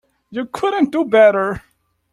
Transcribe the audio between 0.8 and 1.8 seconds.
do better.